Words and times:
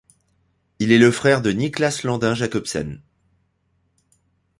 Il 0.79 0.91
est 0.91 0.97
le 0.97 1.11
frère 1.11 1.43
de 1.43 1.51
Niklas 1.51 2.01
Landin 2.03 2.33
Jacobsen. 2.33 3.03